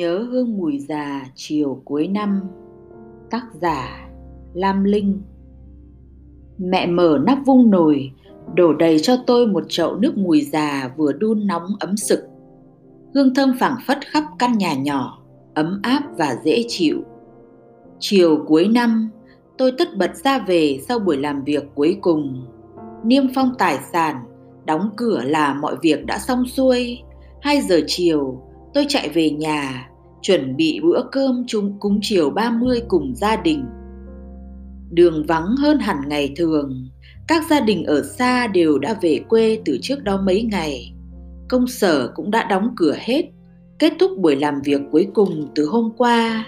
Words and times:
Nhớ 0.00 0.18
hương 0.18 0.56
mùi 0.56 0.78
già 0.78 1.26
chiều 1.34 1.82
cuối 1.84 2.08
năm. 2.08 2.40
Tác 3.30 3.42
giả 3.60 4.08
Lam 4.54 4.84
Linh. 4.84 5.22
Mẹ 6.58 6.86
mở 6.86 7.18
nắp 7.26 7.38
vung 7.46 7.70
nồi 7.70 8.12
Đổ 8.54 8.72
đầy 8.72 8.98
cho 8.98 9.16
tôi 9.26 9.46
một 9.46 9.64
chậu 9.68 9.96
nước 9.96 10.18
mùi 10.18 10.40
già 10.40 10.90
vừa 10.96 11.12
đun 11.12 11.46
nóng 11.46 11.66
ấm 11.80 11.96
sực. 11.96 12.20
Hương 13.14 13.34
thơm 13.34 13.56
phảng 13.60 13.76
phất 13.86 13.98
khắp 14.06 14.24
căn 14.38 14.58
nhà 14.58 14.74
nhỏ 14.74 15.22
Ấm 15.54 15.80
áp 15.82 16.02
và 16.18 16.36
dễ 16.44 16.64
chịu. 16.68 17.02
Chiều 17.98 18.44
cuối 18.46 18.68
năm 18.68 19.10
Tôi 19.58 19.72
tất 19.78 19.96
bật 19.96 20.16
ra 20.16 20.38
về 20.38 20.78
sau 20.88 20.98
buổi 20.98 21.16
làm 21.16 21.44
việc 21.44 21.64
cuối 21.74 21.98
cùng. 22.00 22.46
Niêm 23.04 23.24
phong 23.34 23.54
tài 23.58 23.78
sản 23.92 24.16
Đóng 24.66 24.90
cửa 24.96 25.22
là 25.24 25.54
mọi 25.54 25.76
việc 25.82 26.06
đã 26.06 26.18
xong 26.18 26.46
xuôi. 26.46 26.98
2 27.40 27.60
giờ 27.60 27.80
chiều 27.86 28.42
tôi 28.74 28.86
chạy 28.88 29.08
về 29.08 29.30
nhà, 29.30 29.89
chuẩn 30.22 30.56
bị 30.56 30.80
bữa 30.82 31.02
cơm 31.12 31.44
chung 31.46 31.76
cúng 31.80 31.98
chiều 32.02 32.30
30 32.30 32.82
cùng 32.88 33.14
gia 33.14 33.36
đình. 33.36 33.64
Đường 34.90 35.24
vắng 35.26 35.56
hơn 35.58 35.78
hẳn 35.78 35.96
ngày 36.08 36.32
thường, 36.36 36.88
các 37.28 37.44
gia 37.50 37.60
đình 37.60 37.84
ở 37.84 38.02
xa 38.02 38.46
đều 38.46 38.78
đã 38.78 38.96
về 39.02 39.20
quê 39.28 39.60
từ 39.64 39.78
trước 39.82 40.04
đó 40.04 40.22
mấy 40.26 40.42
ngày. 40.42 40.94
Công 41.48 41.66
sở 41.66 42.12
cũng 42.14 42.30
đã 42.30 42.44
đóng 42.44 42.72
cửa 42.76 42.94
hết, 42.98 43.22
kết 43.78 43.92
thúc 44.00 44.10
buổi 44.18 44.36
làm 44.36 44.62
việc 44.64 44.80
cuối 44.92 45.08
cùng 45.14 45.48
từ 45.54 45.64
hôm 45.66 45.92
qua. 45.96 46.46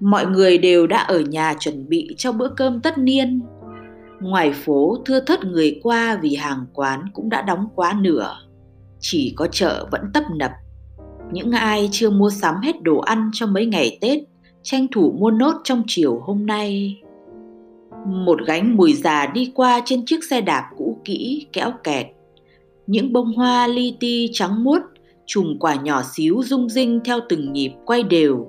Mọi 0.00 0.26
người 0.26 0.58
đều 0.58 0.86
đã 0.86 0.98
ở 0.98 1.20
nhà 1.20 1.54
chuẩn 1.60 1.88
bị 1.88 2.14
cho 2.16 2.32
bữa 2.32 2.48
cơm 2.48 2.80
tất 2.80 2.98
niên. 2.98 3.40
Ngoài 4.20 4.52
phố 4.52 4.96
thưa 5.06 5.20
thất 5.20 5.44
người 5.44 5.80
qua 5.82 6.18
vì 6.22 6.34
hàng 6.34 6.66
quán 6.74 7.04
cũng 7.12 7.28
đã 7.28 7.42
đóng 7.42 7.68
quá 7.74 7.98
nửa. 8.00 8.36
Chỉ 9.00 9.32
có 9.36 9.48
chợ 9.52 9.86
vẫn 9.90 10.02
tấp 10.14 10.24
nập 10.36 10.50
những 11.32 11.52
ai 11.52 11.88
chưa 11.92 12.10
mua 12.10 12.30
sắm 12.30 12.54
hết 12.62 12.82
đồ 12.82 12.98
ăn 12.98 13.30
cho 13.32 13.46
mấy 13.46 13.66
ngày 13.66 13.98
Tết, 14.00 14.18
tranh 14.62 14.86
thủ 14.92 15.14
mua 15.18 15.30
nốt 15.30 15.52
trong 15.64 15.82
chiều 15.86 16.20
hôm 16.24 16.46
nay. 16.46 17.00
Một 18.06 18.38
gánh 18.46 18.76
mùi 18.76 18.92
già 18.92 19.26
đi 19.26 19.52
qua 19.54 19.80
trên 19.84 20.06
chiếc 20.06 20.24
xe 20.24 20.40
đạp 20.40 20.70
cũ 20.76 20.98
kỹ, 21.04 21.46
kéo 21.52 21.72
kẹt. 21.84 22.06
Những 22.86 23.12
bông 23.12 23.32
hoa 23.32 23.66
li 23.66 23.96
ti 24.00 24.30
trắng 24.32 24.64
muốt, 24.64 24.82
chùm 25.26 25.58
quả 25.60 25.74
nhỏ 25.74 26.02
xíu 26.14 26.42
rung 26.44 26.68
rinh 26.68 27.00
theo 27.04 27.20
từng 27.28 27.52
nhịp 27.52 27.72
quay 27.86 28.02
đều. 28.02 28.46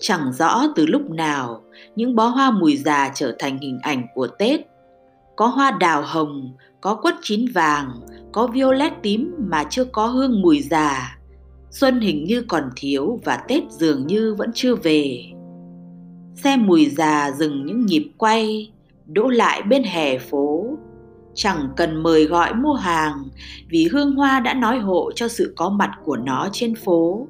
Chẳng 0.00 0.32
rõ 0.32 0.62
từ 0.76 0.86
lúc 0.86 1.10
nào, 1.10 1.62
những 1.96 2.14
bó 2.14 2.26
hoa 2.26 2.50
mùi 2.50 2.76
già 2.76 3.10
trở 3.14 3.36
thành 3.38 3.58
hình 3.58 3.78
ảnh 3.82 4.06
của 4.14 4.26
Tết. 4.38 4.60
Có 5.36 5.46
hoa 5.46 5.70
đào 5.70 6.02
hồng, 6.02 6.52
có 6.80 6.94
quất 6.94 7.14
chín 7.22 7.44
vàng, 7.54 7.90
có 8.32 8.46
violet 8.46 8.92
tím 9.02 9.34
mà 9.38 9.64
chưa 9.70 9.84
có 9.84 10.06
hương 10.06 10.42
mùi 10.42 10.60
già 10.60 11.15
Xuân 11.70 12.00
hình 12.00 12.24
như 12.24 12.42
còn 12.48 12.70
thiếu 12.76 13.20
và 13.24 13.36
Tết 13.48 13.62
dường 13.70 14.06
như 14.06 14.34
vẫn 14.34 14.50
chưa 14.54 14.74
về. 14.74 15.20
Xe 16.34 16.56
mùi 16.56 16.86
già 16.86 17.30
dừng 17.30 17.66
những 17.66 17.86
nhịp 17.86 18.10
quay, 18.18 18.72
đỗ 19.06 19.28
lại 19.28 19.62
bên 19.62 19.82
hè 19.82 20.18
phố. 20.18 20.66
Chẳng 21.34 21.68
cần 21.76 22.02
mời 22.02 22.24
gọi 22.24 22.54
mua 22.54 22.74
hàng 22.74 23.24
vì 23.68 23.88
hương 23.92 24.14
hoa 24.14 24.40
đã 24.40 24.54
nói 24.54 24.78
hộ 24.78 25.12
cho 25.14 25.28
sự 25.28 25.52
có 25.56 25.68
mặt 25.68 25.90
của 26.04 26.16
nó 26.16 26.48
trên 26.52 26.74
phố. 26.74 27.26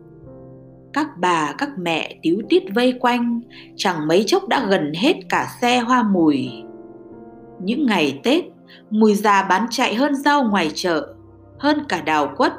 Các 0.93 1.07
bà, 1.19 1.55
các 1.59 1.71
mẹ 1.79 2.19
tíu 2.23 2.37
tít 2.49 2.63
vây 2.75 2.93
quanh, 3.01 3.41
chẳng 3.77 4.07
mấy 4.09 4.25
chốc 4.27 4.49
đã 4.49 4.67
gần 4.69 4.93
hết 4.95 5.15
cả 5.29 5.49
xe 5.61 5.79
hoa 5.79 6.03
mùi. 6.03 6.51
Những 7.63 7.87
ngày 7.87 8.21
Tết, 8.23 8.45
mùi 8.91 9.15
già 9.15 9.43
bán 9.43 9.67
chạy 9.71 9.95
hơn 9.95 10.15
rau 10.15 10.45
ngoài 10.45 10.71
chợ, 10.75 11.15
hơn 11.59 11.79
cả 11.89 12.01
đào 12.01 12.35
quất 12.37 12.53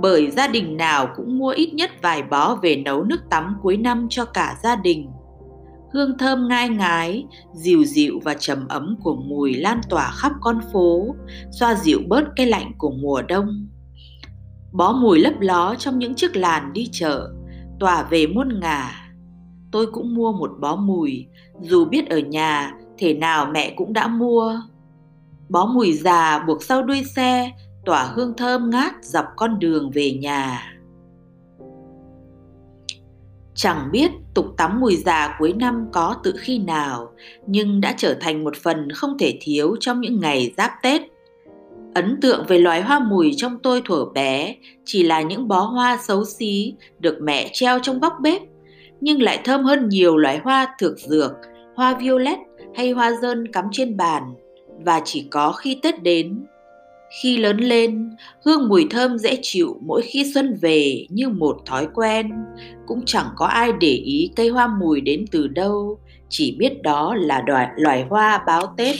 bởi 0.00 0.30
gia 0.30 0.48
đình 0.48 0.76
nào 0.76 1.08
cũng 1.16 1.38
mua 1.38 1.50
ít 1.50 1.74
nhất 1.74 1.90
vài 2.02 2.22
bó 2.22 2.54
về 2.54 2.76
nấu 2.76 3.04
nước 3.04 3.20
tắm 3.30 3.56
cuối 3.62 3.76
năm 3.76 4.06
cho 4.10 4.24
cả 4.24 4.56
gia 4.62 4.76
đình. 4.76 5.10
Hương 5.92 6.18
thơm 6.18 6.48
ngai 6.48 6.68
ngái, 6.68 7.24
dịu 7.54 7.84
dịu 7.84 8.20
và 8.24 8.34
trầm 8.34 8.68
ấm 8.68 8.96
của 9.02 9.16
mùi 9.16 9.54
lan 9.54 9.80
tỏa 9.88 10.10
khắp 10.10 10.32
con 10.40 10.60
phố, 10.72 11.14
xoa 11.50 11.74
dịu 11.74 12.00
bớt 12.08 12.24
cái 12.36 12.46
lạnh 12.46 12.72
của 12.78 12.90
mùa 12.90 13.22
đông. 13.22 13.68
Bó 14.72 14.92
mùi 14.92 15.18
lấp 15.18 15.40
ló 15.40 15.74
trong 15.78 15.98
những 15.98 16.14
chiếc 16.14 16.36
làn 16.36 16.72
đi 16.72 16.88
chợ, 16.92 17.32
tỏa 17.80 18.02
về 18.02 18.26
muôn 18.26 18.60
ngả. 18.60 19.12
Tôi 19.72 19.86
cũng 19.86 20.14
mua 20.14 20.32
một 20.32 20.50
bó 20.60 20.76
mùi, 20.76 21.26
dù 21.60 21.84
biết 21.84 22.10
ở 22.10 22.18
nhà 22.18 22.72
thể 22.98 23.14
nào 23.14 23.46
mẹ 23.52 23.72
cũng 23.76 23.92
đã 23.92 24.08
mua. 24.08 24.60
Bó 25.48 25.66
mùi 25.66 25.92
già 25.92 26.44
buộc 26.46 26.62
sau 26.62 26.82
đuôi 26.82 27.04
xe 27.16 27.50
tỏa 27.86 28.04
hương 28.04 28.34
thơm 28.36 28.70
ngát 28.70 28.92
dọc 29.02 29.24
con 29.36 29.58
đường 29.58 29.90
về 29.90 30.10
nhà. 30.12 30.72
Chẳng 33.54 33.88
biết 33.92 34.10
tục 34.34 34.46
tắm 34.56 34.80
mùi 34.80 34.96
già 34.96 35.36
cuối 35.38 35.52
năm 35.52 35.86
có 35.92 36.16
từ 36.24 36.34
khi 36.38 36.58
nào, 36.58 37.12
nhưng 37.46 37.80
đã 37.80 37.94
trở 37.96 38.16
thành 38.20 38.44
một 38.44 38.56
phần 38.56 38.90
không 38.92 39.18
thể 39.18 39.38
thiếu 39.40 39.76
trong 39.80 40.00
những 40.00 40.20
ngày 40.20 40.54
giáp 40.56 40.70
tết. 40.82 41.02
Ấn 41.94 42.18
tượng 42.20 42.44
về 42.48 42.58
loài 42.58 42.82
hoa 42.82 42.98
mùi 42.98 43.34
trong 43.36 43.58
tôi 43.62 43.82
thuở 43.84 44.04
bé 44.04 44.56
chỉ 44.84 45.02
là 45.02 45.22
những 45.22 45.48
bó 45.48 45.60
hoa 45.60 45.98
xấu 46.02 46.24
xí 46.24 46.74
được 46.98 47.18
mẹ 47.22 47.50
treo 47.52 47.78
trong 47.82 48.00
góc 48.00 48.12
bếp, 48.22 48.42
nhưng 49.00 49.22
lại 49.22 49.40
thơm 49.44 49.64
hơn 49.64 49.88
nhiều 49.88 50.16
loài 50.16 50.38
hoa 50.38 50.74
thực 50.78 50.98
dược, 50.98 51.32
hoa 51.76 51.94
violet 51.94 52.38
hay 52.74 52.90
hoa 52.90 53.12
dơn 53.22 53.52
cắm 53.52 53.64
trên 53.72 53.96
bàn, 53.96 54.34
và 54.84 55.00
chỉ 55.04 55.28
có 55.30 55.52
khi 55.52 55.80
tết 55.82 56.02
đến 56.02 56.46
khi 57.10 57.36
lớn 57.36 57.56
lên, 57.56 58.10
hương 58.44 58.68
mùi 58.68 58.86
thơm 58.90 59.18
dễ 59.18 59.38
chịu 59.42 59.76
mỗi 59.82 60.02
khi 60.02 60.32
xuân 60.34 60.58
về 60.60 61.06
như 61.10 61.28
một 61.28 61.56
thói 61.66 61.88
quen, 61.94 62.30
cũng 62.86 63.02
chẳng 63.06 63.26
có 63.36 63.46
ai 63.46 63.72
để 63.80 63.92
ý 63.92 64.30
cây 64.36 64.48
hoa 64.48 64.66
mùi 64.80 65.00
đến 65.00 65.24
từ 65.30 65.48
đâu, 65.48 65.98
chỉ 66.28 66.56
biết 66.58 66.82
đó 66.82 67.14
là 67.14 67.42
loài, 67.46 67.68
loài 67.76 68.06
hoa 68.10 68.44
báo 68.46 68.74
Tết. 68.76 68.96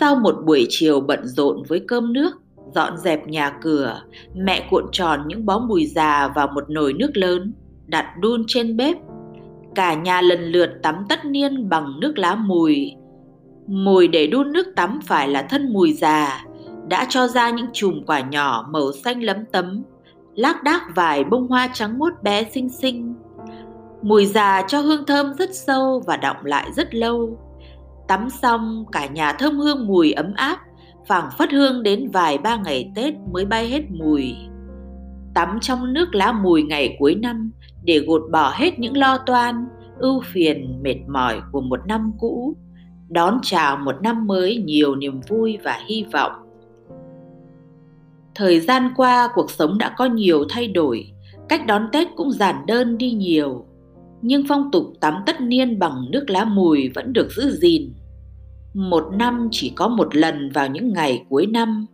Sau 0.00 0.16
một 0.16 0.34
buổi 0.46 0.66
chiều 0.68 1.00
bận 1.00 1.26
rộn 1.26 1.62
với 1.68 1.80
cơm 1.88 2.12
nước, 2.12 2.30
dọn 2.74 2.96
dẹp 2.98 3.28
nhà 3.28 3.50
cửa, 3.62 4.02
mẹ 4.34 4.68
cuộn 4.70 4.84
tròn 4.92 5.20
những 5.26 5.46
bó 5.46 5.58
mùi 5.58 5.86
già 5.86 6.32
vào 6.34 6.48
một 6.54 6.70
nồi 6.70 6.92
nước 6.92 7.16
lớn, 7.16 7.52
đặt 7.86 8.06
đun 8.20 8.44
trên 8.46 8.76
bếp. 8.76 8.96
Cả 9.74 9.94
nhà 9.94 10.20
lần 10.20 10.40
lượt 10.44 10.70
tắm 10.82 10.94
tất 11.08 11.24
niên 11.24 11.68
bằng 11.68 12.00
nước 12.00 12.18
lá 12.18 12.34
mùi, 12.34 12.92
Mùi 13.72 14.08
để 14.08 14.26
đun 14.26 14.52
nước 14.52 14.66
tắm 14.76 15.00
phải 15.06 15.28
là 15.28 15.42
thân 15.42 15.72
mùi 15.72 15.92
già, 15.92 16.44
đã 16.88 17.06
cho 17.08 17.28
ra 17.28 17.50
những 17.50 17.66
chùm 17.72 18.02
quả 18.06 18.20
nhỏ 18.20 18.68
màu 18.70 18.92
xanh 18.92 19.22
lấm 19.22 19.44
tấm, 19.52 19.82
lác 20.34 20.62
đác 20.62 20.82
vài 20.94 21.24
bông 21.24 21.48
hoa 21.48 21.68
trắng 21.72 21.98
muốt 21.98 22.22
bé 22.22 22.44
xinh 22.44 22.68
xinh. 22.68 23.14
Mùi 24.02 24.26
già 24.26 24.62
cho 24.68 24.80
hương 24.80 25.06
thơm 25.06 25.34
rất 25.38 25.54
sâu 25.54 26.02
và 26.06 26.16
đọng 26.16 26.44
lại 26.44 26.70
rất 26.76 26.94
lâu. 26.94 27.38
Tắm 28.08 28.30
xong 28.30 28.84
cả 28.92 29.06
nhà 29.06 29.32
thơm 29.32 29.58
hương 29.58 29.86
mùi 29.86 30.12
ấm 30.12 30.32
áp, 30.34 30.58
phảng 31.06 31.30
phất 31.38 31.50
hương 31.52 31.82
đến 31.82 32.10
vài 32.12 32.38
ba 32.38 32.56
ngày 32.56 32.92
Tết 32.94 33.14
mới 33.32 33.44
bay 33.44 33.68
hết 33.68 33.82
mùi. 33.90 34.34
Tắm 35.34 35.58
trong 35.60 35.92
nước 35.92 36.14
lá 36.14 36.32
mùi 36.32 36.62
ngày 36.62 36.96
cuối 36.98 37.14
năm 37.14 37.50
để 37.84 37.98
gột 37.98 38.22
bỏ 38.32 38.52
hết 38.54 38.78
những 38.78 38.96
lo 38.96 39.18
toan, 39.18 39.68
ưu 39.98 40.22
phiền, 40.32 40.82
mệt 40.82 40.96
mỏi 41.08 41.40
của 41.52 41.60
một 41.60 41.80
năm 41.86 42.12
cũ 42.18 42.56
đón 43.10 43.38
chào 43.42 43.76
một 43.76 44.02
năm 44.02 44.26
mới 44.26 44.56
nhiều 44.56 44.96
niềm 44.96 45.20
vui 45.28 45.58
và 45.64 45.78
hy 45.86 46.04
vọng. 46.12 46.32
Thời 48.34 48.60
gian 48.60 48.90
qua, 48.96 49.28
cuộc 49.34 49.50
sống 49.50 49.78
đã 49.78 49.94
có 49.96 50.04
nhiều 50.04 50.44
thay 50.48 50.68
đổi, 50.68 51.12
cách 51.48 51.66
đón 51.66 51.88
tết 51.92 52.08
cũng 52.16 52.32
giản 52.32 52.56
đơn 52.66 52.98
đi 52.98 53.10
nhiều, 53.10 53.64
nhưng 54.22 54.42
phong 54.48 54.70
tục 54.72 54.92
tắm 55.00 55.14
tất 55.26 55.40
niên 55.40 55.78
bằng 55.78 56.04
nước 56.10 56.30
lá 56.30 56.44
mùi 56.44 56.88
vẫn 56.94 57.12
được 57.12 57.28
giữ 57.36 57.50
gìn. 57.50 57.94
Một 58.74 59.04
năm 59.12 59.48
chỉ 59.50 59.72
có 59.76 59.88
một 59.88 60.16
lần 60.16 60.50
vào 60.50 60.68
những 60.68 60.92
ngày 60.92 61.24
cuối 61.28 61.46
năm, 61.46 61.86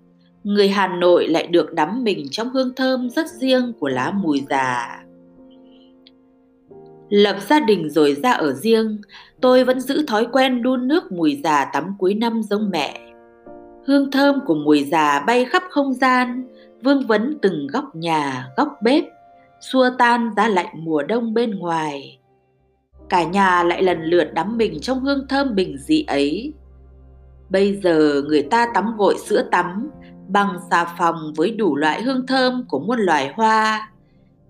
người 0.45 0.69
hà 0.69 0.87
nội 0.87 1.29
lại 1.29 1.47
được 1.47 1.75
đắm 1.75 2.05
mình 2.05 2.27
trong 2.31 2.51
hương 2.51 2.75
thơm 2.75 3.11
rất 3.11 3.27
riêng 3.41 3.73
của 3.81 3.89
lá 3.89 4.11
mùi 4.11 4.43
già. 4.51 5.06
Lập 7.09 7.37
gia 7.49 7.61
đình 7.61 7.91
rồi 7.91 8.17
ra 8.23 8.33
ở 8.33 8.53
riêng, 8.53 8.99
tôi 9.41 9.65
vẫn 9.65 9.81
giữ 9.81 10.05
thói 10.07 10.27
quen 10.33 10.63
đun 10.63 10.89
nước 10.89 11.13
mùi 11.13 11.41
già 11.45 11.65
tắm 11.65 11.95
cuối 11.99 12.15
năm 12.15 12.43
giống 12.43 12.71
mẹ. 12.71 13.01
Hương 13.87 14.11
thơm 14.11 14.41
của 14.47 14.55
mùi 14.55 14.85
già 14.85 15.21
bay 15.27 15.45
khắp 15.45 15.63
không 15.71 15.95
gian, 15.95 16.49
vương 16.83 17.07
vấn 17.07 17.39
từng 17.43 17.67
góc 17.67 17.97
nhà, 17.97 18.49
góc 18.57 18.69
bếp, 18.83 19.05
xua 19.61 19.91
tan 19.99 20.31
giá 20.37 20.49
lạnh 20.49 20.85
mùa 20.85 21.03
đông 21.03 21.35
bên 21.35 21.59
ngoài. 21.59 22.19
Cả 23.09 23.23
nhà 23.23 23.63
lại 23.63 23.83
lần 23.83 24.03
lượt 24.03 24.35
đắm 24.35 24.57
mình 24.57 24.81
trong 24.81 25.01
hương 25.01 25.27
thơm 25.29 25.55
bình 25.55 25.79
dị 25.79 26.05
ấy. 26.09 26.53
Bây 27.51 27.81
giờ 27.83 28.23
người 28.27 28.43
ta 28.43 28.67
tắm 28.75 28.97
gội 28.97 29.17
sữa 29.19 29.43
tắm 29.51 29.91
bằng 30.29 30.59
xà 30.71 30.85
phòng 30.99 31.33
với 31.37 31.51
đủ 31.51 31.77
loại 31.77 32.03
hương 32.03 32.27
thơm 32.27 32.65
của 32.69 32.79
muôn 32.79 32.99
loài 32.99 33.33
hoa, 33.35 33.91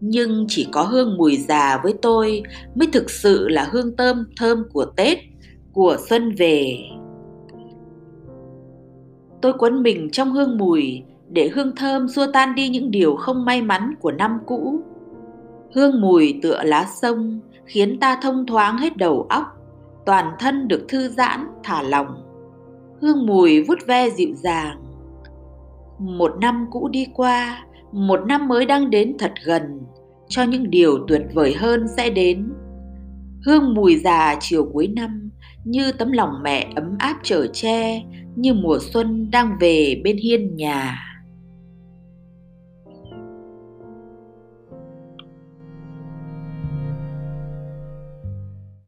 nhưng 0.00 0.44
chỉ 0.48 0.68
có 0.72 0.82
hương 0.82 1.16
mùi 1.16 1.36
già 1.36 1.80
với 1.82 1.94
tôi 2.02 2.42
mới 2.74 2.88
thực 2.92 3.10
sự 3.10 3.48
là 3.48 3.68
hương 3.72 3.96
thơm 3.96 4.24
thơm 4.36 4.64
của 4.72 4.84
Tết, 4.84 5.18
của 5.72 5.96
xuân 6.08 6.34
về. 6.38 6.78
Tôi 9.42 9.52
quấn 9.58 9.82
mình 9.82 10.08
trong 10.12 10.32
hương 10.32 10.58
mùi 10.58 11.02
để 11.28 11.48
hương 11.48 11.76
thơm 11.76 12.08
xua 12.08 12.26
tan 12.32 12.54
đi 12.54 12.68
những 12.68 12.90
điều 12.90 13.16
không 13.16 13.44
may 13.44 13.62
mắn 13.62 13.94
của 14.00 14.12
năm 14.12 14.38
cũ. 14.46 14.80
Hương 15.74 16.00
mùi 16.00 16.40
tựa 16.42 16.62
lá 16.62 16.86
sông 17.02 17.40
khiến 17.64 18.00
ta 18.00 18.18
thông 18.22 18.46
thoáng 18.46 18.78
hết 18.78 18.96
đầu 18.96 19.26
óc, 19.28 19.44
toàn 20.06 20.34
thân 20.38 20.68
được 20.68 20.84
thư 20.88 21.08
giãn, 21.08 21.46
thả 21.62 21.82
lỏng. 21.82 22.22
Hương 23.00 23.26
mùi 23.26 23.62
vút 23.62 23.78
ve 23.86 24.10
dịu 24.10 24.28
dàng. 24.34 24.82
Một 25.98 26.32
năm 26.40 26.66
cũ 26.70 26.88
đi 26.88 27.06
qua, 27.14 27.65
một 27.92 28.20
năm 28.26 28.48
mới 28.48 28.66
đang 28.66 28.90
đến 28.90 29.16
thật 29.18 29.32
gần, 29.44 29.62
cho 30.28 30.42
những 30.42 30.70
điều 30.70 30.98
tuyệt 31.08 31.22
vời 31.34 31.54
hơn 31.54 31.86
sẽ 31.96 32.10
đến. 32.10 32.52
Hương 33.46 33.74
mùi 33.74 33.96
già 33.96 34.36
chiều 34.40 34.70
cuối 34.72 34.88
năm 34.96 35.30
như 35.64 35.92
tấm 35.92 36.12
lòng 36.12 36.30
mẹ 36.42 36.72
ấm 36.76 36.96
áp 36.98 37.16
chở 37.22 37.46
che, 37.52 38.02
như 38.36 38.54
mùa 38.54 38.78
xuân 38.92 39.30
đang 39.30 39.56
về 39.60 40.00
bên 40.04 40.16
hiên 40.16 40.56
nhà. 40.56 40.98